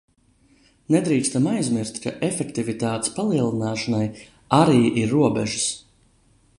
Nedrīkstam 0.95 1.49
aizmirst, 1.51 1.99
ka 2.05 2.13
efektivitātes 2.29 3.13
palielināšanai 3.19 4.03
arī 4.63 4.83
ir 5.05 5.17
robežas. 5.19 5.71